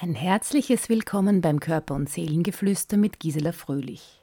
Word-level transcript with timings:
Ein 0.00 0.14
herzliches 0.14 0.88
Willkommen 0.88 1.40
beim 1.40 1.58
Körper- 1.58 1.96
und 1.96 2.08
Seelengeflüster 2.08 2.96
mit 2.96 3.18
Gisela 3.18 3.50
Fröhlich. 3.50 4.22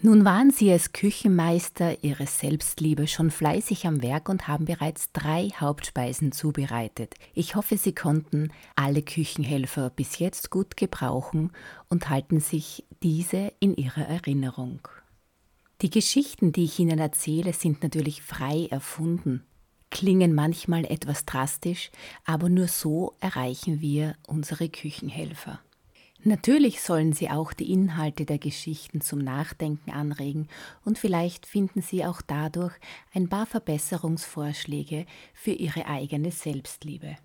Nun 0.00 0.24
waren 0.24 0.50
Sie 0.50 0.72
als 0.72 0.94
Küchenmeister 0.94 2.02
Ihres 2.02 2.38
Selbstliebe 2.38 3.06
schon 3.06 3.30
fleißig 3.30 3.86
am 3.86 4.00
Werk 4.00 4.30
und 4.30 4.48
haben 4.48 4.64
bereits 4.64 5.12
drei 5.12 5.50
Hauptspeisen 5.60 6.32
zubereitet. 6.32 7.12
Ich 7.34 7.56
hoffe, 7.56 7.76
Sie 7.76 7.94
konnten 7.94 8.54
alle 8.74 9.02
Küchenhelfer 9.02 9.90
bis 9.90 10.18
jetzt 10.18 10.48
gut 10.48 10.78
gebrauchen 10.78 11.52
und 11.90 12.08
halten 12.08 12.40
sich 12.40 12.86
diese 13.02 13.52
in 13.60 13.76
Ihrer 13.76 14.08
Erinnerung. 14.08 14.80
Die 15.82 15.90
Geschichten, 15.90 16.52
die 16.52 16.64
ich 16.64 16.78
Ihnen 16.78 16.98
erzähle, 16.98 17.52
sind 17.52 17.82
natürlich 17.82 18.22
frei 18.22 18.66
erfunden 18.70 19.44
klingen 19.92 20.34
manchmal 20.34 20.84
etwas 20.86 21.24
drastisch, 21.24 21.92
aber 22.24 22.48
nur 22.48 22.66
so 22.66 23.14
erreichen 23.20 23.80
wir 23.80 24.16
unsere 24.26 24.68
Küchenhelfer. 24.68 25.60
Natürlich 26.24 26.80
sollen 26.82 27.12
sie 27.12 27.30
auch 27.30 27.52
die 27.52 27.72
Inhalte 27.72 28.24
der 28.24 28.38
Geschichten 28.38 29.00
zum 29.00 29.18
Nachdenken 29.18 29.90
anregen 29.90 30.48
und 30.84 30.98
vielleicht 30.98 31.46
finden 31.46 31.82
sie 31.82 32.04
auch 32.04 32.22
dadurch 32.22 32.74
ein 33.12 33.28
paar 33.28 33.44
Verbesserungsvorschläge 33.46 35.06
für 35.34 35.50
ihre 35.50 35.86
eigene 35.86 36.30
Selbstliebe. 36.30 37.16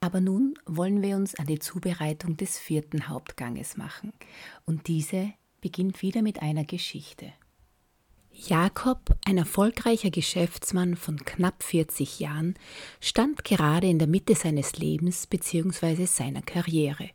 Aber 0.00 0.20
nun 0.20 0.54
wollen 0.64 1.02
wir 1.02 1.16
uns 1.16 1.34
an 1.34 1.46
die 1.46 1.58
Zubereitung 1.58 2.36
des 2.36 2.58
vierten 2.58 3.08
Hauptganges 3.08 3.76
machen 3.76 4.12
und 4.64 4.86
diese 4.86 5.32
beginnt 5.60 6.00
wieder 6.00 6.22
mit 6.22 6.40
einer 6.40 6.64
Geschichte. 6.64 7.32
Jakob, 8.48 9.16
ein 9.26 9.36
erfolgreicher 9.36 10.10
Geschäftsmann 10.10 10.96
von 10.96 11.18
knapp 11.24 11.62
40 11.62 12.20
Jahren, 12.20 12.54
stand 12.98 13.44
gerade 13.44 13.86
in 13.86 13.98
der 13.98 14.08
Mitte 14.08 14.34
seines 14.34 14.78
Lebens 14.78 15.26
bzw. 15.26 16.06
seiner 16.06 16.40
Karriere. 16.40 17.10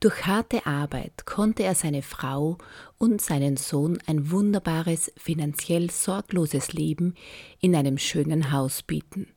Durch 0.00 0.26
harte 0.26 0.64
Arbeit 0.64 1.26
konnte 1.26 1.64
er 1.64 1.74
seine 1.74 2.00
Frau 2.00 2.56
und 2.96 3.20
seinen 3.20 3.58
Sohn 3.58 3.98
ein 4.06 4.30
wunderbares, 4.30 5.12
finanziell 5.18 5.90
sorgloses 5.90 6.72
Leben 6.72 7.14
in 7.60 7.76
einem 7.76 7.98
schönen 7.98 8.52
Haus 8.52 8.82
bieten. 8.82 9.28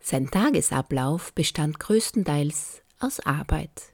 Sein 0.00 0.30
Tagesablauf 0.30 1.34
bestand 1.34 1.78
größtenteils 1.80 2.82
aus 2.98 3.20
Arbeit. 3.20 3.92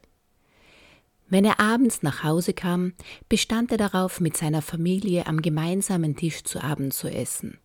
Wenn 1.29 1.45
er 1.45 1.59
abends 1.59 2.03
nach 2.03 2.23
Hause 2.23 2.53
kam, 2.53 2.93
bestand 3.29 3.73
er 3.73 3.79
darauf, 3.79 4.21
mit 4.21 4.37
seiner 4.37 4.63
Familie 4.63 5.27
am 5.27 5.43
gemeinsamen 5.43 6.17
Tisch 6.17 6.45
zu 6.45 6.63
Abend 6.63 6.93
zu 6.95 7.09
essen. 7.09 7.59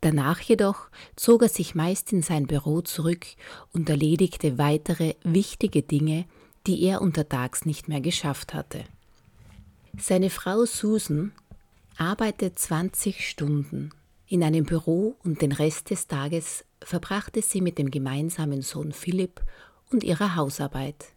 Danach 0.00 0.40
jedoch 0.40 0.88
zog 1.14 1.42
er 1.42 1.48
sich 1.48 1.74
meist 1.74 2.12
in 2.12 2.22
sein 2.22 2.46
Büro 2.46 2.80
zurück 2.80 3.26
und 3.72 3.88
erledigte 3.88 4.58
weitere 4.58 5.14
wichtige 5.22 5.82
Dinge, 5.82 6.26
die 6.66 6.82
er 6.82 7.00
untertags 7.00 7.64
nicht 7.64 7.88
mehr 7.88 8.00
geschafft 8.00 8.54
hatte. 8.54 8.84
Seine 9.98 10.30
Frau 10.30 10.64
Susan 10.64 11.32
arbeitet 11.96 12.58
20 12.58 13.28
Stunden 13.28 13.90
in 14.26 14.42
einem 14.42 14.64
Büro 14.64 15.16
und 15.22 15.42
den 15.42 15.52
Rest 15.52 15.90
des 15.90 16.08
Tages 16.08 16.64
verbrachte 16.80 17.42
sie 17.42 17.60
mit 17.60 17.78
dem 17.78 17.90
gemeinsamen 17.90 18.62
Sohn 18.62 18.92
Philipp 18.92 19.42
und 19.90 20.02
ihrer 20.02 20.34
Hausarbeit. 20.34 21.12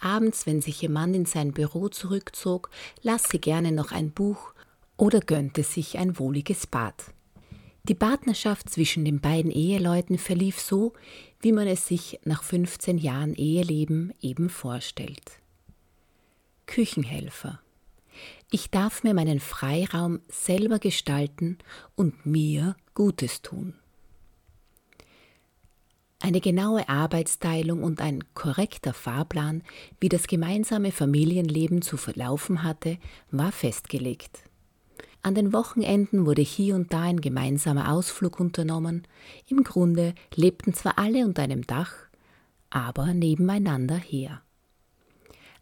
Abends, 0.00 0.46
wenn 0.46 0.60
sich 0.60 0.82
ihr 0.82 0.90
Mann 0.90 1.14
in 1.14 1.26
sein 1.26 1.52
Büro 1.52 1.88
zurückzog, 1.88 2.70
las 3.02 3.24
sie 3.28 3.40
gerne 3.40 3.72
noch 3.72 3.92
ein 3.92 4.10
Buch 4.10 4.54
oder 4.96 5.20
gönnte 5.20 5.62
sich 5.62 5.98
ein 5.98 6.18
wohliges 6.18 6.66
Bad. 6.66 6.94
Die 7.84 7.94
Partnerschaft 7.94 8.68
zwischen 8.68 9.04
den 9.04 9.20
beiden 9.20 9.50
Eheleuten 9.50 10.18
verlief 10.18 10.60
so, 10.60 10.92
wie 11.40 11.52
man 11.52 11.66
es 11.66 11.86
sich 11.86 12.20
nach 12.24 12.42
15 12.42 12.98
Jahren 12.98 13.34
Eheleben 13.34 14.12
eben 14.20 14.50
vorstellt. 14.50 15.40
Küchenhelfer. 16.66 17.60
Ich 18.50 18.70
darf 18.70 19.04
mir 19.04 19.14
meinen 19.14 19.40
Freiraum 19.40 20.20
selber 20.28 20.78
gestalten 20.78 21.58
und 21.94 22.26
mir 22.26 22.76
Gutes 22.94 23.42
tun. 23.42 23.74
Eine 26.20 26.40
genaue 26.40 26.88
Arbeitsteilung 26.88 27.82
und 27.82 28.00
ein 28.00 28.24
korrekter 28.34 28.92
Fahrplan, 28.92 29.62
wie 30.00 30.08
das 30.08 30.26
gemeinsame 30.26 30.90
Familienleben 30.90 31.80
zu 31.80 31.96
verlaufen 31.96 32.64
hatte, 32.64 32.98
war 33.30 33.52
festgelegt. 33.52 34.40
An 35.22 35.34
den 35.34 35.52
Wochenenden 35.52 36.26
wurde 36.26 36.42
hier 36.42 36.74
und 36.74 36.92
da 36.92 37.02
ein 37.02 37.20
gemeinsamer 37.20 37.92
Ausflug 37.92 38.40
unternommen. 38.40 39.06
Im 39.46 39.62
Grunde 39.62 40.14
lebten 40.34 40.74
zwar 40.74 40.98
alle 40.98 41.24
unter 41.24 41.42
einem 41.42 41.66
Dach, 41.66 41.92
aber 42.70 43.14
nebeneinander 43.14 43.96
her. 43.96 44.42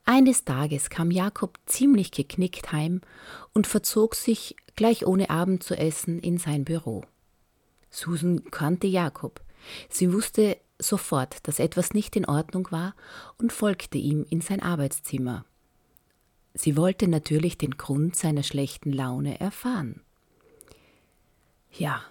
Eines 0.04 0.44
Tages 0.44 0.88
kam 0.88 1.10
Jakob 1.10 1.58
ziemlich 1.66 2.12
geknickt 2.12 2.70
heim 2.72 3.00
und 3.52 3.66
verzog 3.66 4.14
sich 4.14 4.56
gleich 4.76 5.06
ohne 5.06 5.30
Abend 5.30 5.64
zu 5.64 5.76
essen 5.76 6.20
in 6.20 6.38
sein 6.38 6.64
Büro. 6.64 7.02
Susan 7.90 8.44
kannte 8.50 8.86
Jakob. 8.86 9.40
Sie 9.88 10.12
wusste 10.12 10.58
sofort, 10.78 11.46
dass 11.46 11.58
etwas 11.58 11.94
nicht 11.94 12.16
in 12.16 12.26
Ordnung 12.26 12.68
war 12.70 12.94
und 13.38 13.52
folgte 13.52 13.98
ihm 13.98 14.26
in 14.28 14.40
sein 14.40 14.62
Arbeitszimmer. 14.62 15.44
Sie 16.54 16.76
wollte 16.76 17.08
natürlich 17.08 17.58
den 17.58 17.72
Grund 17.72 18.16
seiner 18.16 18.42
schlechten 18.42 18.92
Laune 18.92 19.40
erfahren. 19.40 20.00
Ja, 21.72 22.02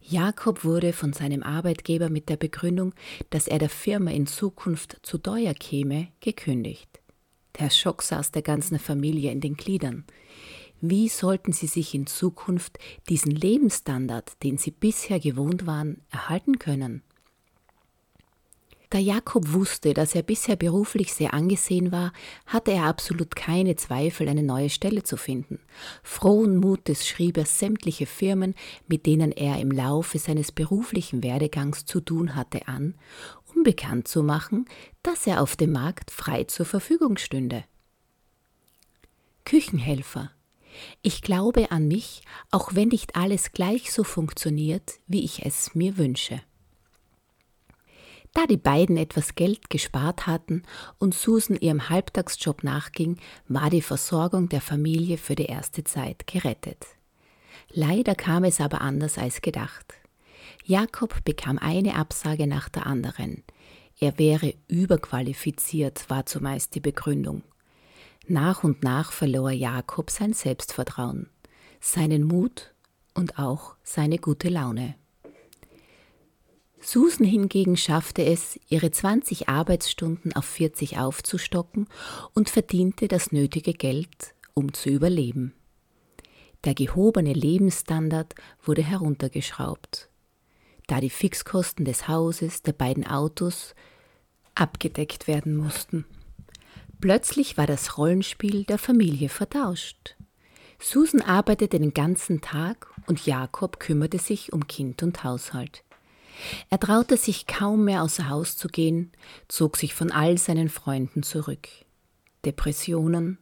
Jakob 0.00 0.62
wurde 0.62 0.92
von 0.92 1.12
seinem 1.12 1.42
Arbeitgeber 1.42 2.10
mit 2.10 2.28
der 2.28 2.36
Begründung, 2.36 2.94
dass 3.30 3.48
er 3.48 3.58
der 3.58 3.68
Firma 3.68 4.12
in 4.12 4.28
Zukunft 4.28 4.98
zu 5.02 5.18
teuer 5.18 5.52
käme, 5.52 6.08
gekündigt. 6.20 7.00
Der 7.58 7.70
Schock 7.70 8.02
saß 8.02 8.30
der 8.30 8.42
ganzen 8.42 8.78
Familie 8.78 9.32
in 9.32 9.40
den 9.40 9.56
Gliedern. 9.56 10.04
Wie 10.80 11.08
sollten 11.08 11.52
sie 11.52 11.66
sich 11.66 11.94
in 11.94 12.06
Zukunft 12.06 12.78
diesen 13.08 13.32
Lebensstandard, 13.32 14.42
den 14.42 14.58
sie 14.58 14.70
bisher 14.70 15.18
gewohnt 15.18 15.66
waren, 15.66 16.02
erhalten 16.10 16.58
können? 16.58 17.02
Da 18.90 18.98
Jakob 18.98 19.52
wusste, 19.52 19.94
dass 19.94 20.14
er 20.14 20.22
bisher 20.22 20.54
beruflich 20.54 21.12
sehr 21.12 21.34
angesehen 21.34 21.90
war, 21.90 22.12
hatte 22.46 22.70
er 22.70 22.84
absolut 22.84 23.34
keine 23.34 23.74
Zweifel, 23.74 24.28
eine 24.28 24.44
neue 24.44 24.70
Stelle 24.70 25.02
zu 25.02 25.16
finden. 25.16 25.58
Frohen 26.04 26.56
Mutes 26.56 27.06
schrieb 27.06 27.36
er 27.36 27.46
sämtliche 27.46 28.06
Firmen, 28.06 28.54
mit 28.86 29.06
denen 29.06 29.32
er 29.32 29.58
im 29.58 29.72
Laufe 29.72 30.18
seines 30.20 30.52
beruflichen 30.52 31.24
Werdegangs 31.24 31.84
zu 31.84 32.00
tun 32.00 32.36
hatte, 32.36 32.68
an, 32.68 32.94
um 33.54 33.64
bekannt 33.64 34.06
zu 34.06 34.22
machen, 34.22 34.66
dass 35.02 35.26
er 35.26 35.42
auf 35.42 35.56
dem 35.56 35.72
Markt 35.72 36.12
frei 36.12 36.44
zur 36.44 36.64
Verfügung 36.64 37.16
stünde. 37.16 37.64
Küchenhelfer, 39.44 40.30
ich 41.02 41.22
glaube 41.22 41.70
an 41.70 41.88
mich, 41.88 42.22
auch 42.50 42.74
wenn 42.74 42.88
nicht 42.88 43.16
alles 43.16 43.52
gleich 43.52 43.92
so 43.92 44.04
funktioniert, 44.04 44.94
wie 45.06 45.24
ich 45.24 45.44
es 45.44 45.74
mir 45.74 45.96
wünsche. 45.96 46.40
Da 48.34 48.46
die 48.46 48.58
beiden 48.58 48.98
etwas 48.98 49.34
Geld 49.34 49.70
gespart 49.70 50.26
hatten 50.26 50.62
und 50.98 51.14
Susan 51.14 51.56
ihrem 51.56 51.88
Halbtagsjob 51.88 52.64
nachging, 52.64 53.16
war 53.48 53.70
die 53.70 53.80
Versorgung 53.80 54.50
der 54.50 54.60
Familie 54.60 55.16
für 55.16 55.34
die 55.34 55.46
erste 55.46 55.84
Zeit 55.84 56.26
gerettet. 56.26 56.84
Leider 57.70 58.14
kam 58.14 58.44
es 58.44 58.60
aber 58.60 58.82
anders 58.82 59.16
als 59.16 59.40
gedacht. 59.40 59.94
Jakob 60.64 61.24
bekam 61.24 61.58
eine 61.58 61.94
Absage 61.94 62.46
nach 62.46 62.68
der 62.68 62.86
anderen. 62.86 63.42
Er 63.98 64.18
wäre 64.18 64.54
überqualifiziert, 64.68 66.10
war 66.10 66.26
zumeist 66.26 66.74
die 66.74 66.80
Begründung. 66.80 67.42
Nach 68.28 68.64
und 68.64 68.82
nach 68.82 69.12
verlor 69.12 69.52
Jakob 69.52 70.10
sein 70.10 70.32
Selbstvertrauen, 70.32 71.30
seinen 71.80 72.24
Mut 72.24 72.74
und 73.14 73.38
auch 73.38 73.76
seine 73.84 74.18
gute 74.18 74.48
Laune. 74.48 74.96
Susan 76.80 77.24
hingegen 77.24 77.76
schaffte 77.76 78.24
es, 78.24 78.58
ihre 78.68 78.90
20 78.90 79.48
Arbeitsstunden 79.48 80.34
auf 80.34 80.44
40 80.44 80.98
aufzustocken 80.98 81.86
und 82.34 82.50
verdiente 82.50 83.06
das 83.06 83.30
nötige 83.30 83.72
Geld, 83.72 84.34
um 84.54 84.72
zu 84.72 84.88
überleben. 84.90 85.54
Der 86.64 86.74
gehobene 86.74 87.32
Lebensstandard 87.32 88.34
wurde 88.60 88.82
heruntergeschraubt, 88.82 90.10
da 90.88 91.00
die 91.00 91.10
Fixkosten 91.10 91.84
des 91.84 92.08
Hauses, 92.08 92.62
der 92.62 92.72
beiden 92.72 93.06
Autos 93.06 93.76
abgedeckt 94.56 95.28
werden 95.28 95.56
mussten. 95.56 96.06
Plötzlich 97.00 97.58
war 97.58 97.66
das 97.66 97.98
Rollenspiel 97.98 98.64
der 98.64 98.78
Familie 98.78 99.28
vertauscht. 99.28 100.16
Susan 100.78 101.22
arbeitete 101.22 101.78
den 101.78 101.94
ganzen 101.94 102.40
Tag 102.40 102.88
und 103.06 103.24
Jakob 103.26 103.80
kümmerte 103.80 104.18
sich 104.18 104.52
um 104.52 104.66
Kind 104.66 105.02
und 105.02 105.24
Haushalt. 105.24 105.84
Er 106.68 106.78
traute 106.78 107.16
sich 107.16 107.46
kaum 107.46 107.84
mehr 107.84 108.02
außer 108.02 108.28
Haus 108.28 108.56
zu 108.56 108.68
gehen, 108.68 109.12
zog 109.48 109.76
sich 109.76 109.94
von 109.94 110.10
all 110.10 110.36
seinen 110.38 110.68
Freunden 110.68 111.22
zurück. 111.22 111.68
Depressionen 112.44 113.38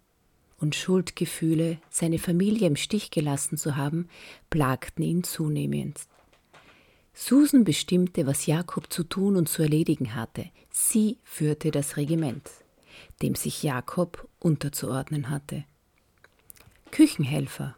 und 0.58 0.74
Schuldgefühle, 0.74 1.78
seine 1.90 2.18
Familie 2.18 2.66
im 2.66 2.76
Stich 2.76 3.10
gelassen 3.10 3.58
zu 3.58 3.76
haben, 3.76 4.08
plagten 4.50 5.04
ihn 5.04 5.24
zunehmend. 5.24 6.00
Susan 7.12 7.64
bestimmte, 7.64 8.26
was 8.26 8.46
Jakob 8.46 8.92
zu 8.92 9.04
tun 9.04 9.36
und 9.36 9.48
zu 9.48 9.62
erledigen 9.62 10.14
hatte. 10.14 10.50
Sie 10.70 11.18
führte 11.22 11.70
das 11.70 11.96
Regiment. 11.96 12.50
Dem 13.22 13.34
sich 13.34 13.62
Jakob 13.62 14.28
unterzuordnen 14.40 15.30
hatte. 15.30 15.64
Küchenhelfer. 16.90 17.76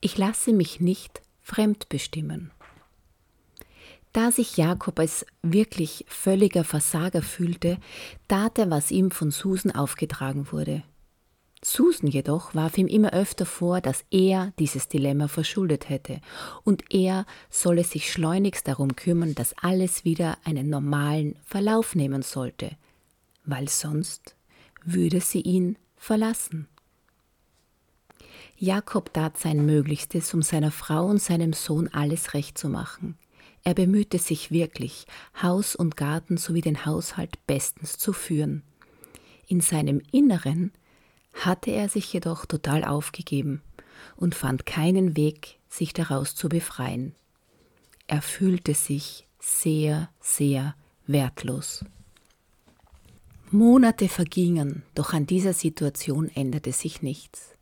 Ich 0.00 0.16
lasse 0.18 0.52
mich 0.52 0.80
nicht 0.80 1.22
fremdbestimmen. 1.42 2.52
Da 4.12 4.32
sich 4.32 4.56
Jakob 4.56 4.98
als 4.98 5.24
wirklich 5.42 6.04
völliger 6.08 6.64
Versager 6.64 7.22
fühlte, 7.22 7.78
tat 8.26 8.58
er, 8.58 8.70
was 8.70 8.90
ihm 8.90 9.10
von 9.10 9.30
Susan 9.30 9.72
aufgetragen 9.72 10.50
wurde. 10.50 10.82
Susan 11.62 12.08
jedoch 12.08 12.54
warf 12.54 12.78
ihm 12.78 12.86
immer 12.86 13.12
öfter 13.12 13.44
vor, 13.44 13.80
dass 13.80 14.04
er 14.10 14.52
dieses 14.58 14.88
Dilemma 14.88 15.28
verschuldet 15.28 15.90
hätte, 15.90 16.20
und 16.64 16.84
er 16.92 17.26
solle 17.50 17.84
sich 17.84 18.10
schleunigst 18.10 18.66
darum 18.66 18.96
kümmern, 18.96 19.34
dass 19.34 19.54
alles 19.58 20.04
wieder 20.04 20.38
einen 20.44 20.70
normalen 20.70 21.36
Verlauf 21.44 21.94
nehmen 21.94 22.22
sollte, 22.22 22.76
weil 23.44 23.68
sonst 23.68 24.34
würde 24.84 25.20
sie 25.20 25.40
ihn 25.40 25.76
verlassen. 25.96 26.68
Jakob 28.56 29.14
tat 29.14 29.38
sein 29.38 29.64
Möglichstes, 29.64 30.34
um 30.34 30.42
seiner 30.42 30.70
Frau 30.70 31.06
und 31.06 31.20
seinem 31.20 31.52
Sohn 31.52 31.88
alles 31.88 32.34
recht 32.34 32.58
zu 32.58 32.68
machen. 32.68 33.16
Er 33.62 33.74
bemühte 33.74 34.18
sich 34.18 34.50
wirklich, 34.50 35.06
Haus 35.42 35.74
und 35.74 35.96
Garten 35.96 36.36
sowie 36.36 36.60
den 36.60 36.84
Haushalt 36.86 37.46
bestens 37.46 37.98
zu 37.98 38.12
führen. 38.12 38.62
In 39.46 39.60
seinem 39.60 40.00
Inneren 40.12 40.72
hatte 41.32 41.70
er 41.70 41.88
sich 41.88 42.12
jedoch 42.12 42.46
total 42.46 42.84
aufgegeben 42.84 43.62
und 44.16 44.34
fand 44.34 44.66
keinen 44.66 45.16
Weg, 45.16 45.58
sich 45.68 45.92
daraus 45.92 46.34
zu 46.34 46.48
befreien. 46.48 47.14
Er 48.06 48.22
fühlte 48.22 48.74
sich 48.74 49.26
sehr, 49.38 50.10
sehr 50.20 50.74
wertlos. 51.06 51.84
Monate 53.52 54.08
vergingen, 54.08 54.84
doch 54.94 55.12
an 55.12 55.26
dieser 55.26 55.54
Situation 55.54 56.28
änderte 56.28 56.70
sich 56.70 57.02
nichts. 57.02 57.56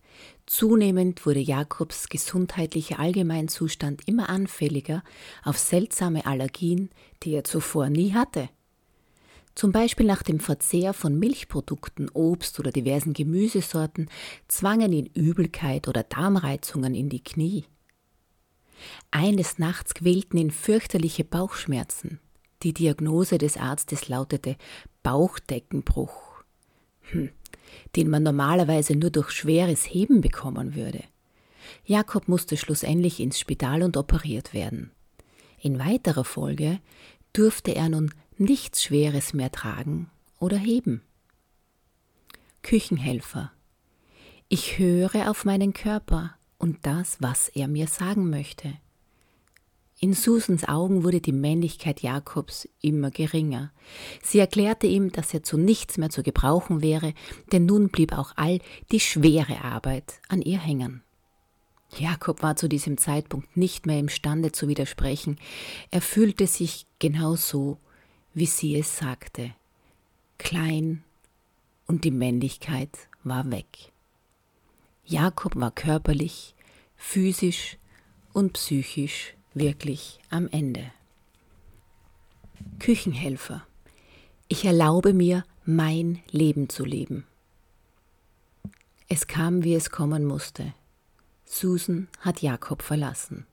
Zunehmend 0.44 1.24
wurde 1.24 1.40
Jakobs 1.40 2.10
gesundheitlicher 2.10 2.98
Allgemeinzustand 2.98 4.06
immer 4.06 4.28
anfälliger 4.28 5.02
auf 5.44 5.56
seltsame 5.56 6.26
Allergien, 6.26 6.90
die 7.22 7.32
er 7.32 7.44
zuvor 7.44 7.88
nie 7.88 8.12
hatte. 8.12 8.50
Zum 9.54 9.72
Beispiel 9.72 10.04
nach 10.04 10.22
dem 10.22 10.40
Verzehr 10.40 10.92
von 10.92 11.18
Milchprodukten, 11.18 12.10
Obst 12.10 12.60
oder 12.60 12.70
diversen 12.70 13.14
Gemüsesorten 13.14 14.10
zwangen 14.46 14.92
ihn 14.92 15.06
Übelkeit 15.14 15.88
oder 15.88 16.02
Darmreizungen 16.02 16.94
in 16.94 17.08
die 17.08 17.24
Knie. 17.24 17.64
Eines 19.10 19.58
Nachts 19.58 19.94
quälten 19.94 20.36
ihn 20.36 20.50
fürchterliche 20.50 21.24
Bauchschmerzen. 21.24 22.20
Die 22.62 22.74
Diagnose 22.74 23.38
des 23.38 23.56
Arztes 23.56 24.08
lautete 24.08 24.56
Bauchdeckenbruch, 25.02 26.42
hm, 27.10 27.30
den 27.94 28.10
man 28.10 28.22
normalerweise 28.22 28.96
nur 28.96 29.10
durch 29.10 29.30
schweres 29.30 29.84
Heben 29.84 30.20
bekommen 30.20 30.74
würde. 30.74 31.04
Jakob 31.84 32.28
musste 32.28 32.56
schlussendlich 32.56 33.20
ins 33.20 33.38
Spital 33.38 33.82
und 33.82 33.96
operiert 33.96 34.54
werden. 34.54 34.90
In 35.60 35.78
weiterer 35.78 36.24
Folge 36.24 36.80
durfte 37.32 37.74
er 37.74 37.88
nun 37.88 38.12
nichts 38.36 38.82
Schweres 38.82 39.34
mehr 39.34 39.52
tragen 39.52 40.10
oder 40.38 40.56
heben. 40.56 41.02
Küchenhelfer. 42.62 43.52
Ich 44.48 44.78
höre 44.78 45.30
auf 45.30 45.44
meinen 45.44 45.72
Körper 45.72 46.34
und 46.58 46.78
das, 46.82 47.18
was 47.20 47.48
er 47.48 47.68
mir 47.68 47.86
sagen 47.86 48.30
möchte. 48.30 48.74
In 50.00 50.14
Susans 50.14 50.68
Augen 50.68 51.02
wurde 51.02 51.20
die 51.20 51.32
Männlichkeit 51.32 52.02
Jakobs 52.02 52.68
immer 52.80 53.10
geringer. 53.10 53.72
Sie 54.22 54.38
erklärte 54.38 54.86
ihm, 54.86 55.10
dass 55.10 55.34
er 55.34 55.42
zu 55.42 55.58
nichts 55.58 55.98
mehr 55.98 56.08
zu 56.08 56.22
gebrauchen 56.22 56.82
wäre, 56.82 57.14
denn 57.50 57.66
nun 57.66 57.88
blieb 57.88 58.16
auch 58.16 58.32
all 58.36 58.60
die 58.92 59.00
schwere 59.00 59.64
Arbeit 59.64 60.20
an 60.28 60.40
ihr 60.40 60.58
hängen. 60.58 61.02
Jakob 61.96 62.42
war 62.42 62.54
zu 62.54 62.68
diesem 62.68 62.96
Zeitpunkt 62.96 63.56
nicht 63.56 63.86
mehr 63.86 63.98
imstande 63.98 64.52
zu 64.52 64.68
widersprechen. 64.68 65.36
Er 65.90 66.00
fühlte 66.00 66.46
sich 66.46 66.86
genau 67.00 67.34
so, 67.34 67.78
wie 68.34 68.46
sie 68.46 68.78
es 68.78 68.98
sagte. 68.98 69.52
Klein 70.36 71.02
und 71.86 72.04
die 72.04 72.12
Männlichkeit 72.12 73.08
war 73.24 73.50
weg. 73.50 73.90
Jakob 75.04 75.56
war 75.56 75.72
körperlich, 75.72 76.54
physisch 76.96 77.78
und 78.32 78.52
psychisch 78.52 79.34
wirklich 79.54 80.20
am 80.30 80.48
Ende. 80.48 80.90
Küchenhelfer. 82.78 83.66
Ich 84.48 84.64
erlaube 84.64 85.12
mir, 85.12 85.44
mein 85.64 86.20
Leben 86.30 86.68
zu 86.68 86.84
leben. 86.84 87.26
Es 89.08 89.26
kam, 89.26 89.64
wie 89.64 89.74
es 89.74 89.90
kommen 89.90 90.24
musste. 90.24 90.74
Susan 91.44 92.08
hat 92.20 92.42
Jakob 92.42 92.82
verlassen. 92.82 93.46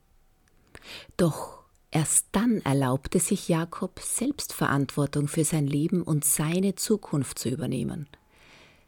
Doch 1.16 1.56
Erst 1.96 2.26
dann 2.32 2.60
erlaubte 2.60 3.20
sich 3.20 3.48
Jakob, 3.48 4.00
Selbstverantwortung 4.00 5.28
für 5.28 5.44
sein 5.44 5.66
Leben 5.66 6.02
und 6.02 6.26
seine 6.26 6.74
Zukunft 6.74 7.38
zu 7.38 7.48
übernehmen. 7.48 8.06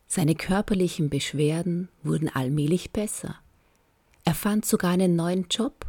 Seine 0.06 0.34
körperlichen 0.34 1.08
Beschwerden 1.08 1.88
wurden 2.02 2.28
allmählich 2.28 2.93
besser. 2.93 3.37
Er 4.25 4.34
fand 4.34 4.66
sogar 4.66 4.90
einen 4.90 5.16
neuen 5.16 5.46
Job 5.49 5.87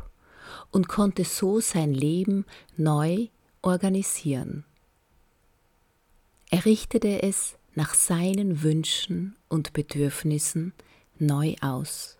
und 0.72 0.88
konnte 0.88 1.24
so 1.26 1.60
sein 1.60 1.94
Leben 1.94 2.46
neu 2.78 3.28
organisieren. 3.62 4.64
Er 6.50 6.66
richtete 6.66 7.22
es 7.22 7.56
nach 7.76 7.94
seinen 7.94 8.64
Wünschen 8.64 9.36
und 9.48 9.74
Bedürfnissen 9.74 10.74
neu 11.20 11.56
aus. 11.62 12.18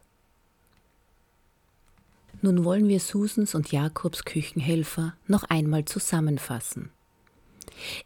Nun 2.42 2.64
wollen 2.64 2.88
wir 2.88 3.00
Susans 3.00 3.56
und 3.56 3.72
Jakobs 3.72 4.24
Küchenhelfer 4.24 5.16
noch 5.28 5.44
einmal 5.44 5.86
zusammenfassen. 5.86 6.92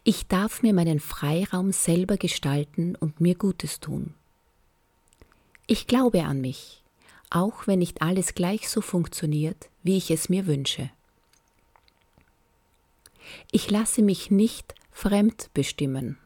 Ich 0.02 0.26
darf 0.26 0.62
mir 0.62 0.72
meinen 0.72 1.00
Freiraum 1.00 1.72
selber 1.72 2.16
gestalten 2.16 2.96
und 2.96 3.20
mir 3.20 3.34
Gutes 3.34 3.80
tun. 3.80 4.14
Ich 5.66 5.86
glaube 5.86 6.24
an 6.24 6.40
mich, 6.40 6.83
auch 7.34 7.66
wenn 7.66 7.80
nicht 7.80 8.00
alles 8.00 8.34
gleich 8.34 8.68
so 8.68 8.80
funktioniert, 8.80 9.68
wie 9.82 9.96
ich 9.96 10.10
es 10.10 10.28
mir 10.28 10.46
wünsche. 10.46 10.90
Ich 13.50 13.70
lasse 13.70 14.02
mich 14.02 14.30
nicht 14.30 14.74
fremd 14.92 15.50
bestimmen. 15.52 16.16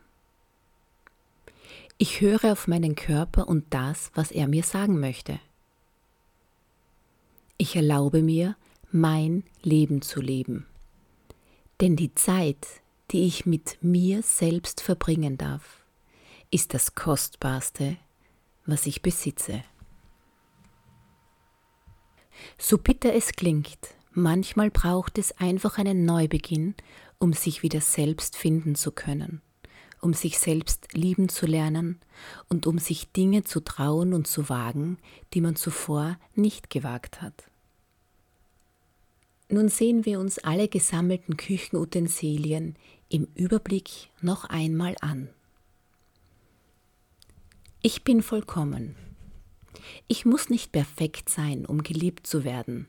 Ich 1.97 2.21
höre 2.21 2.53
auf 2.53 2.69
meinen 2.69 2.95
Körper 2.95 3.49
und 3.49 3.65
das, 3.71 4.11
was 4.15 4.31
er 4.31 4.49
mir 4.49 4.63
sagen 4.63 5.01
möchte. 5.01 5.41
Ich 7.57 7.75
erlaube 7.75 8.23
mir, 8.23 8.57
mein 8.93 9.45
Leben 9.63 10.03
zu 10.03 10.21
leben. 10.21 10.67
Denn 11.81 11.97
die 11.97 12.15
Zeit, 12.15 12.67
die 13.11 13.27
ich 13.27 13.47
mit 13.47 13.79
mir 13.81 14.23
selbst 14.23 14.81
verbringen 14.81 15.39
darf, 15.39 15.81
ist 16.51 16.75
das 16.75 16.95
Kostbarste, 16.95 17.97
was 18.67 18.87
ich 18.87 19.03
besitze. 19.03 19.65
So 22.59 22.79
bitter 22.79 23.15
es 23.15 23.33
klingt, 23.33 23.79
manchmal 24.13 24.71
braucht 24.71 25.19
es 25.19 25.33
einfach 25.39 25.79
einen 25.79 26.05
Neubeginn, 26.05 26.75
um 27.19 27.33
sich 27.33 27.63
wieder 27.63 27.81
selbst 27.81 28.37
finden 28.37 28.75
zu 28.75 28.93
können, 28.93 29.41
um 30.01 30.15
sich 30.15 30.39
selbst 30.39 30.93
lieben 30.93 31.29
zu 31.29 31.47
lernen 31.47 32.01
und 32.49 32.67
um 32.67 32.79
sich 32.79 33.11
Dinge 33.13 33.45
zu 33.45 33.61
trauen 33.61 34.13
und 34.15 34.27
zu 34.27 34.49
wagen, 34.49 34.99
die 35.35 35.41
man 35.41 35.57
zuvor 35.57 36.19
nicht 36.35 36.71
gewagt 36.71 37.21
hat. 37.23 37.45
Nun 39.51 39.69
sehen 39.69 40.05
wir 40.05 40.21
uns 40.21 40.39
alle 40.39 40.69
gesammelten 40.69 41.39
Küchenutensilien 41.39 42.77
im 43.09 43.27
Überblick 43.35 44.11
noch 44.21 44.45
einmal 44.45 44.95
an. 45.01 45.31
Ich 47.81 48.05
bin 48.05 48.23
vollkommen. 48.23 49.08
Ich 50.07 50.25
muss 50.25 50.49
nicht 50.49 50.73
perfekt 50.73 51.29
sein, 51.29 51.67
um 51.67 51.83
geliebt 51.83 52.27
zu 52.27 52.45
werden. 52.45 52.89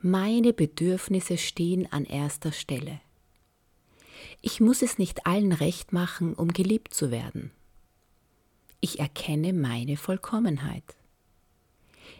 Meine 0.00 0.52
Bedürfnisse 0.52 1.38
stehen 1.38 1.90
an 1.90 2.04
erster 2.04 2.52
Stelle. 2.52 3.00
Ich 4.42 4.60
muss 4.60 4.82
es 4.82 4.98
nicht 4.98 5.26
allen 5.26 5.52
recht 5.52 5.92
machen, 5.92 6.34
um 6.34 6.52
geliebt 6.52 6.94
zu 6.94 7.10
werden. 7.10 7.50
Ich 8.80 9.00
erkenne 9.00 9.52
meine 9.52 9.96
Vollkommenheit. 9.96 10.84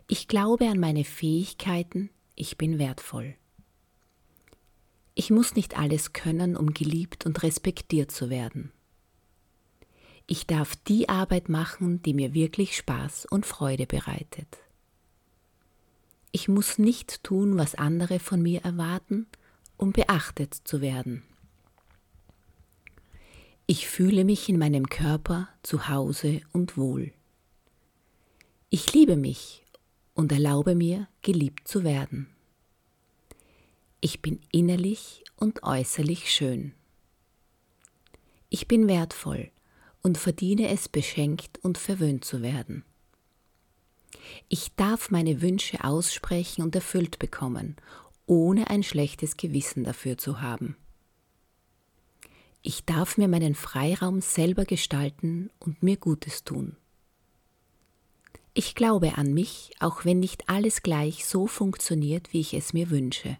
Ich 0.09 0.27
glaube 0.27 0.69
an 0.69 0.81
meine 0.81 1.05
Fähigkeiten, 1.05 2.11
ich 2.35 2.57
bin 2.57 2.79
wertvoll. 2.79 3.37
Ich 5.15 5.31
muss 5.31 5.55
nicht 5.55 5.79
alles 5.79 6.13
können, 6.13 6.57
um 6.57 6.75
geliebt 6.75 7.27
und 7.27 7.43
respektiert 7.43 8.11
zu 8.11 8.31
werden. 8.31 8.73
Ich 10.29 10.47
darf 10.47 10.75
die 10.75 11.09
Arbeit 11.09 11.49
machen, 11.49 12.03
die 12.03 12.13
mir 12.13 12.35
wirklich 12.35 12.77
Spaß 12.77 13.27
und 13.27 13.47
Freude 13.47 13.87
bereitet. 13.87 14.59
Ich 16.33 16.49
muss 16.49 16.79
nicht 16.79 17.23
tun, 17.23 17.57
was 17.57 17.77
andere 17.77 18.19
von 18.19 18.43
mir 18.43 18.63
erwarten, 18.63 19.29
um 19.77 19.93
beachtet 19.93 20.53
zu 20.53 20.81
werden. 20.81 21.23
Ich 23.69 23.87
fühle 23.87 24.25
mich 24.25 24.49
in 24.49 24.59
meinem 24.59 24.89
Körper 24.89 25.49
zu 25.63 25.89
Hause 25.89 26.41
und 26.53 26.77
wohl. 26.77 27.13
Ich 28.69 28.93
liebe 28.93 29.17
mich 29.17 29.65
und 30.15 30.33
erlaube 30.33 30.75
mir, 30.75 31.09
geliebt 31.23 31.69
zu 31.69 31.85
werden. 31.85 32.29
Ich 34.01 34.23
bin 34.23 34.41
innerlich 34.51 35.25
und 35.37 35.63
äußerlich 35.63 36.33
schön. 36.33 36.75
Ich 38.51 38.67
bin 38.67 38.89
wertvoll 38.89 39.51
und 40.07 40.19
verdiene 40.19 40.69
es, 40.69 40.89
beschenkt 40.89 41.59
und 41.65 41.79
verwöhnt 41.79 42.25
zu 42.25 42.41
werden. 42.41 42.85
Ich 44.49 44.73
darf 44.77 45.11
meine 45.11 45.43
Wünsche 45.43 45.83
aussprechen 45.83 46.63
und 46.63 46.77
erfüllt 46.77 47.19
bekommen, 47.19 47.75
ohne 48.25 48.71
ein 48.71 48.85
schlechtes 48.85 49.37
Gewissen 49.37 49.83
dafür 49.83 50.17
zu 50.17 50.41
haben. 50.41 50.77
Ich 52.63 52.85
darf 52.85 53.19
mir 53.19 53.27
meinen 53.27 53.57
Freiraum 53.57 54.21
selber 54.21 54.65
gestalten 54.65 55.51
und 55.59 55.83
mir 55.83 55.97
Gutes 55.97 56.45
tun. 56.45 56.77
Ich 58.55 58.77
glaube 58.77 59.19
an 59.19 59.35
mich, 59.35 59.73
auch 59.81 60.05
wenn 60.05 60.21
nicht 60.21 60.49
alles 60.49 60.83
gleich 60.83 61.27
so 61.27 61.49
funktioniert, 61.49 62.33
wie 62.33 62.43
ich 62.43 62.55
es 62.55 62.73
mir 62.73 62.91
wünsche. 62.91 63.39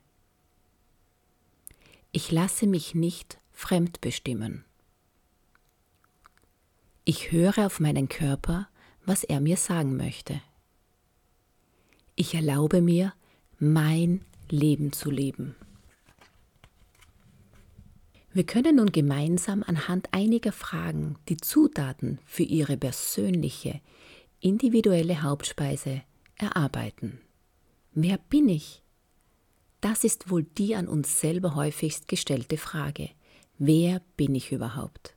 Ich 2.11 2.33
lasse 2.33 2.67
mich 2.67 2.97
nicht 2.97 3.39
fremdbestimmen. 3.53 4.65
Ich 7.09 7.31
höre 7.31 7.65
auf 7.65 7.79
meinen 7.79 8.09
Körper, 8.09 8.69
was 9.05 9.23
er 9.23 9.41
mir 9.41 9.57
sagen 9.57 9.97
möchte. 9.97 10.43
Ich 12.17 12.35
erlaube 12.35 12.81
mir, 12.81 13.13
mein 13.61 14.23
Leben 14.51 14.91
zu 14.91 15.13
leben. 15.13 15.55
Wir 18.33 18.45
können 18.45 18.77
nun 18.77 18.91
gemeinsam 18.91 19.63
anhand 19.65 20.09
einiger 20.11 20.51
Fragen 20.51 21.15
die 21.29 21.37
Zutaten 21.37 22.19
für 22.27 22.43
Ihre 22.43 22.77
persönliche, 22.77 23.81
individuelle 24.41 25.23
Hauptspeise 25.23 26.03
erarbeiten. 26.35 27.21
Wer 27.93 28.19
bin 28.19 28.49
ich? 28.49 28.83
Das 29.81 30.03
ist 30.03 30.29
wohl 30.29 30.43
die 30.43 30.75
an 30.75 30.89
uns 30.89 31.21
selber 31.21 31.55
häufigst 31.55 32.09
gestellte 32.09 32.57
Frage. 32.57 33.11
Wer 33.59 34.03
bin 34.17 34.35
ich 34.35 34.51
überhaupt? 34.51 35.16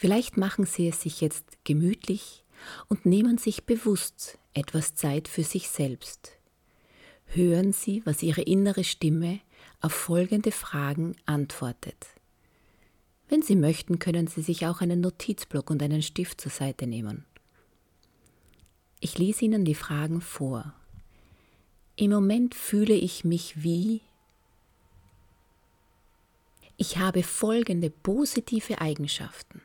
Vielleicht 0.00 0.36
machen 0.36 0.64
Sie 0.64 0.86
es 0.86 1.02
sich 1.02 1.20
jetzt 1.20 1.58
gemütlich 1.64 2.44
und 2.86 3.04
nehmen 3.04 3.36
sich 3.36 3.64
bewusst 3.64 4.38
etwas 4.54 4.94
Zeit 4.94 5.26
für 5.26 5.42
sich 5.42 5.68
selbst. 5.68 6.38
Hören 7.26 7.72
Sie, 7.72 8.02
was 8.06 8.22
Ihre 8.22 8.42
innere 8.42 8.84
Stimme 8.84 9.40
auf 9.80 9.90
folgende 9.90 10.52
Fragen 10.52 11.16
antwortet. 11.26 12.06
Wenn 13.28 13.42
Sie 13.42 13.56
möchten, 13.56 13.98
können 13.98 14.28
Sie 14.28 14.40
sich 14.40 14.66
auch 14.66 14.82
einen 14.82 15.00
Notizblock 15.00 15.68
und 15.68 15.82
einen 15.82 16.02
Stift 16.02 16.40
zur 16.40 16.52
Seite 16.52 16.86
nehmen. 16.86 17.24
Ich 19.00 19.18
lese 19.18 19.46
Ihnen 19.46 19.64
die 19.64 19.74
Fragen 19.74 20.20
vor. 20.20 20.74
Im 21.96 22.12
Moment 22.12 22.54
fühle 22.54 22.94
ich 22.94 23.24
mich 23.24 23.64
wie 23.64 24.00
ich 26.76 26.98
habe 26.98 27.24
folgende 27.24 27.90
positive 27.90 28.80
Eigenschaften. 28.80 29.60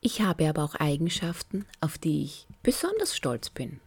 Ich 0.00 0.22
habe 0.22 0.48
aber 0.48 0.64
auch 0.64 0.74
Eigenschaften, 0.76 1.66
auf 1.80 1.98
die 1.98 2.24
ich 2.24 2.46
besonders 2.62 3.14
stolz 3.14 3.50
bin. 3.50 3.80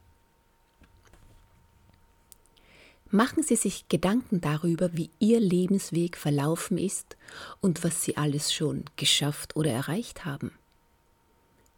Machen 3.10 3.44
Sie 3.44 3.56
sich 3.56 3.88
Gedanken 3.90 4.42
darüber, 4.42 4.96
wie 4.98 5.10
Ihr 5.20 5.40
Lebensweg 5.40 6.18
verlaufen 6.18 6.78
ist 6.78 7.16
und 7.62 7.84
was 7.84 8.04
Sie 8.04 8.18
alles 8.18 8.54
schon 8.54 8.86
geschafft 8.96 9.56
oder 9.56 9.72
erreicht 9.72 10.26
haben. 10.26 10.52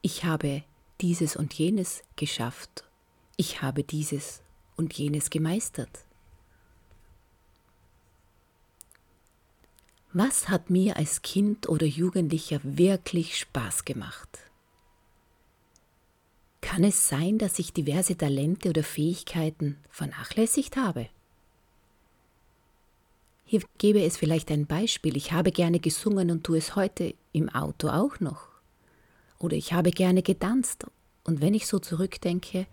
Ich 0.01 0.24
habe 0.24 0.63
dieses 1.01 1.36
und 1.36 1.54
jenes 1.54 2.04
geschafft. 2.15 2.86
Ich 3.36 3.62
habe 3.62 3.84
dieses 3.84 4.42
und 4.77 4.94
jenes 4.94 5.30
gemeistert. 5.30 6.06
Was 10.17 10.48
hat 10.48 10.69
mir 10.69 10.95
als 10.95 11.24
Kind 11.24 11.67
oder 11.67 11.86
Jugendlicher 11.86 12.62
wirklich 12.63 13.38
Spaß 13.38 13.84
gemacht? 13.84 14.29
Kann 16.62 16.86
es 16.86 17.10
sein, 17.10 17.38
dass 17.38 17.60
ich 17.60 17.74
diverse 17.74 18.15
Talente 18.15 18.69
oder 18.69 18.81
Fähigkeiten 18.81 19.75
vernachlässigt 19.89 20.77
habe? 20.77 21.10
Hier 23.43 23.62
gebe 23.77 24.05
es 24.05 24.15
vielleicht 24.15 24.51
ein 24.51 24.67
Beispiel. 24.67 25.17
Ich 25.17 25.34
habe 25.34 25.51
gerne 25.51 25.81
gesungen 25.81 26.31
und 26.31 26.45
tue 26.45 26.60
es 26.60 26.77
heute 26.77 27.13
im 27.34 27.50
Auto 27.50 27.89
auch 27.89 28.22
noch. 28.22 28.48
Oder 29.38 29.57
ich 29.57 29.74
habe 29.74 29.91
gerne 29.91 30.22
getanzt. 30.22 30.86
Und 31.25 31.41
wenn 31.41 31.53
ich 31.53 31.67
so 31.67 31.77
zurückdenke, 31.77 32.67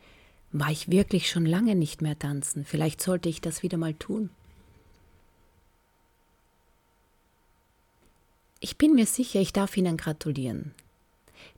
war 0.53 0.71
ich 0.71 0.93
wirklich 0.93 1.29
schon 1.29 1.45
lange 1.45 1.75
nicht 1.75 2.03
mehr 2.03 2.17
tanzen. 2.17 2.65
Vielleicht 2.65 3.03
sollte 3.03 3.29
ich 3.29 3.41
das 3.41 3.65
wieder 3.65 3.79
mal 3.79 3.95
tun. 3.95 4.31
Ich 8.65 8.79
bin 8.79 8.95
mir 8.95 9.07
sicher, 9.07 9.41
ich 9.41 9.53
darf 9.53 9.77
Ihnen 9.77 9.97
gratulieren. 9.97 10.73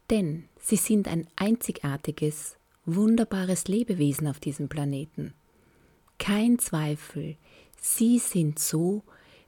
Denn 0.09 0.49
Sie 0.59 0.77
sind 0.77 1.07
ein 1.07 1.27
einzigartiges, 1.37 2.57
wunderbares 2.87 3.69
Lebewesen 3.69 4.27
auf 4.27 4.41
diesem 4.41 4.71
Planeten. 4.71 5.35
Kein 6.19 6.59
Zweifel, 6.59 7.37
Sie 7.79 8.19
sind 8.19 8.59
so, 8.59 9.03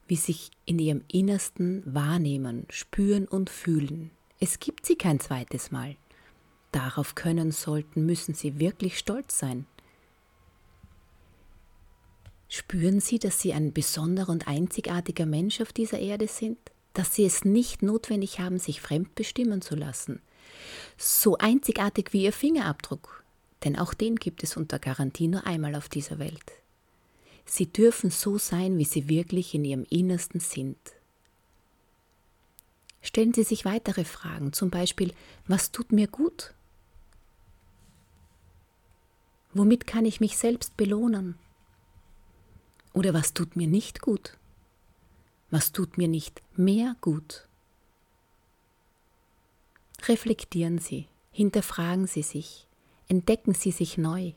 wie 0.06 0.16
sich 0.16 0.50
in 0.66 0.78
Ihrem 0.78 1.02
Innersten 1.10 1.82
wahrnehmen, 1.86 2.66
spüren 2.68 3.26
und 3.26 3.48
fühlen. 3.48 4.10
Es 4.38 4.60
gibt 4.60 4.84
Sie 4.84 4.96
kein 4.96 5.18
zweites 5.18 5.70
Mal. 5.70 5.96
Darauf 6.72 7.14
können 7.14 7.52
sollten, 7.52 8.04
müssen 8.04 8.34
Sie 8.34 8.60
wirklich 8.60 8.98
stolz 8.98 9.38
sein. 9.38 9.64
Spüren 12.50 13.00
Sie, 13.00 13.18
dass 13.18 13.40
Sie 13.40 13.54
ein 13.54 13.72
besonderer 13.72 14.28
und 14.28 14.46
einzigartiger 14.46 15.24
Mensch 15.24 15.62
auf 15.62 15.72
dieser 15.72 15.98
Erde 15.98 16.28
sind? 16.28 16.58
Dass 16.96 17.14
sie 17.14 17.26
es 17.26 17.44
nicht 17.44 17.82
notwendig 17.82 18.40
haben, 18.40 18.58
sich 18.58 18.80
fremd 18.80 19.14
bestimmen 19.14 19.60
zu 19.60 19.74
lassen. 19.74 20.22
So 20.96 21.36
einzigartig 21.36 22.12
wie 22.12 22.22
ihr 22.22 22.32
Fingerabdruck, 22.32 23.22
denn 23.64 23.78
auch 23.78 23.92
den 23.92 24.16
gibt 24.16 24.42
es 24.42 24.56
unter 24.56 24.78
Garantie 24.78 25.28
nur 25.28 25.46
einmal 25.46 25.74
auf 25.74 25.90
dieser 25.90 26.18
Welt. 26.18 26.52
Sie 27.44 27.66
dürfen 27.66 28.10
so 28.10 28.38
sein, 28.38 28.78
wie 28.78 28.84
sie 28.84 29.08
wirklich 29.08 29.54
in 29.54 29.64
ihrem 29.64 29.86
Innersten 29.90 30.40
sind. 30.40 30.78
Stellen 33.02 33.34
Sie 33.34 33.44
sich 33.44 33.64
weitere 33.64 34.04
Fragen, 34.04 34.52
zum 34.52 34.70
Beispiel, 34.70 35.12
was 35.46 35.70
tut 35.70 35.92
mir 35.92 36.08
gut? 36.08 36.54
Womit 39.52 39.86
kann 39.86 40.06
ich 40.06 40.18
mich 40.18 40.36
selbst 40.36 40.76
belohnen? 40.76 41.36
Oder 42.94 43.14
was 43.14 43.32
tut 43.32 43.54
mir 43.54 43.68
nicht 43.68 44.00
gut? 44.00 44.36
Was 45.50 45.72
tut 45.72 45.96
mir 45.96 46.08
nicht 46.08 46.42
mehr 46.56 46.96
gut? 47.00 47.46
Reflektieren 50.08 50.78
Sie, 50.78 51.06
hinterfragen 51.32 52.06
Sie 52.06 52.22
sich, 52.22 52.66
entdecken 53.08 53.54
Sie 53.54 53.70
sich 53.70 53.98
neu. 53.98 54.32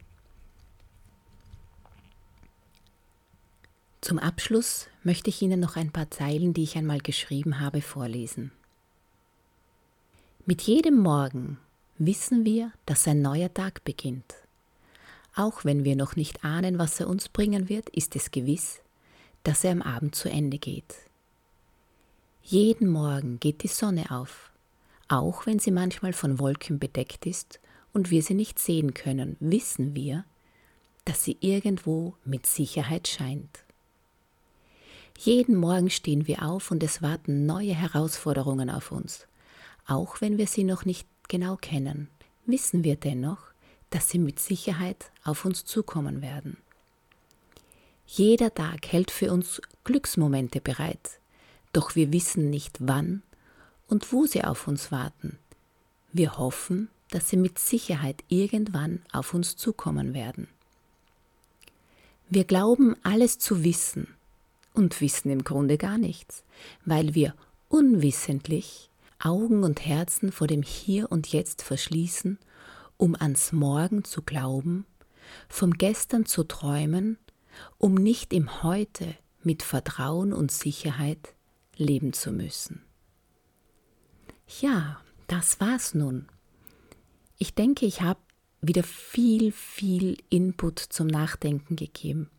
Zum 4.01 4.18
Abschluss 4.18 4.88
möchte 5.04 5.30
ich 5.30 5.42
Ihnen 5.42 5.60
noch 5.60 5.75
ein 5.75 5.92
paar 5.92 6.10
Zeilen, 6.10 6.54
die 6.54 6.63
ich 6.63 6.78
einmal 6.78 7.00
geschrieben 7.00 7.60
habe, 7.60 7.82
vorlesen. 7.82 8.51
Mit 10.46 10.62
jedem 10.62 10.98
Morgen 10.98 11.60
wissen 11.98 12.46
wir, 12.46 12.72
dass 12.86 13.08
ein 13.08 13.22
neuer 13.22 13.54
Tag 13.54 13.84
beginnt. 13.84 14.36
Auch 15.36 15.66
wenn 15.66 15.84
wir 15.84 15.96
noch 15.96 16.16
nicht 16.16 16.44
ahnen, 16.44 16.80
was 16.80 17.00
er 17.00 17.08
uns 17.08 17.30
bringen 17.30 17.70
wird, 17.70 17.89
ist 17.89 18.16
es 18.16 18.32
gewiss, 18.32 18.80
dass 19.43 19.63
er 19.63 19.72
am 19.72 19.81
Abend 19.81 20.15
zu 20.15 20.29
Ende 20.29 20.58
geht. 20.58 20.96
Jeden 22.43 22.89
Morgen 22.89 23.39
geht 23.39 23.63
die 23.63 23.67
Sonne 23.67 24.12
auf, 24.12 24.51
auch 25.08 25.46
wenn 25.46 25.60
sie 25.60 25.72
manchmal 25.72 26.13
von 26.13 26.39
Wolken 26.39 26.79
bedeckt 26.79 27.25
ist 27.25 27.60
und 27.93 28.12
wir 28.12 28.24
sie 28.24 28.34
nicht 28.34 28.60
sehen 28.60 28.93
können, 28.93 29.38
wissen 29.39 29.96
wir, 29.96 30.25
dass 31.05 31.24
sie 31.24 31.38
irgendwo 31.41 32.13
mit 32.25 32.46
Sicherheit 32.46 33.08
scheint. 33.08 33.63
Jeden 35.17 35.55
Morgen 35.55 35.89
stehen 35.89 36.27
wir 36.27 36.43
auf 36.43 36.72
und 36.72 36.81
es 36.81 37.01
warten 37.01 37.46
neue 37.46 37.74
Herausforderungen 37.74 38.69
auf 38.69 38.91
uns. 38.91 39.27
Auch 39.86 40.22
wenn 40.22 40.38
wir 40.38 40.48
sie 40.48 40.63
noch 40.63 40.86
nicht 40.86 41.08
genau 41.27 41.55
kennen, 41.55 42.10
wissen 42.46 42.84
wir 42.84 42.96
dennoch, 42.96 43.39
dass 43.89 44.10
sie 44.10 44.19
mit 44.19 44.39
Sicherheit 44.39 45.12
auf 45.24 45.46
uns 45.46 45.65
zukommen 45.65 46.22
werden. 46.22 46.58
Jeder 48.12 48.51
Tag 48.51 48.88
hält 48.88 49.12
für 49.12 49.32
uns 49.32 49.62
Glücksmomente 49.84 50.62
bereit, 50.62 51.20
doch 51.74 51.96
wir 51.96 52.12
wissen 52.12 52.50
nicht 52.50 52.78
wann 52.80 53.22
und 53.88 54.12
wo 54.12 54.25
sie 54.25 54.44
auf 54.44 54.68
uns 54.68 54.92
warten. 54.92 55.38
Wir 56.12 56.39
hoffen, 56.39 56.89
dass 57.12 57.30
sie 57.30 57.38
mit 57.38 57.60
Sicherheit 57.60 58.24
irgendwann 58.28 59.04
auf 59.12 59.36
uns 59.36 59.58
zukommen 59.58 60.16
werden. 60.16 60.48
Wir 62.30 62.46
glauben 62.46 62.96
alles 63.04 63.38
zu 63.38 63.63
wissen, 63.63 64.08
und 64.74 65.01
wissen 65.01 65.30
im 65.30 65.44
Grunde 65.44 65.78
gar 65.78 66.00
nichts, 66.00 66.44
weil 66.86 67.13
wir 67.13 67.36
unwissentlich 67.68 68.89
Augen 69.20 69.63
und 69.63 69.86
Herzen 69.86 70.32
vor 70.32 70.48
dem 70.48 70.63
Hier 70.63 71.12
und 71.12 71.28
Jetzt 71.28 71.62
verschließen, 71.62 72.39
um 72.98 73.16
ans 73.16 73.51
Morgen 73.51 74.04
zu 74.04 74.24
glauben, 74.24 74.86
vom 75.48 75.74
Gestern 75.74 76.25
zu 76.25 76.44
träumen, 76.44 77.18
um 77.77 77.94
nicht 77.94 78.34
im 78.34 78.63
Heute 78.63 79.15
mit 79.41 79.63
Vertrauen 79.63 80.34
und 80.34 80.51
Sicherheit 80.51 81.36
leben 81.75 82.13
zu 82.13 82.32
müssen. 82.32 82.84
Ja, 84.62 85.00
das 85.27 85.60
war's 85.60 85.94
nun. 85.94 86.27
Ich 87.38 87.53
denke, 87.53 87.86
ich 87.86 88.01
habe 88.01 88.20
wieder 88.62 88.84
viel, 88.84 89.51
viel 89.51 90.18
Input 90.29 90.79
zum 90.79 91.08
Nachdenken 91.08 91.75
gegeben. 91.75 92.29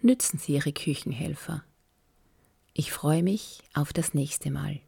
Nützen 0.00 0.38
Sie 0.38 0.54
Ihre 0.54 0.72
Küchenhelfer. 0.72 1.64
Ich 2.74 2.92
freue 2.92 3.22
mich 3.22 3.60
auf 3.74 3.92
das 3.92 4.14
nächste 4.14 4.50
Mal. 4.50 4.80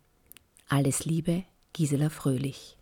Alles 0.69 1.05
Liebe, 1.05 1.45
Gisela 1.73 2.11
Fröhlich. 2.11 2.77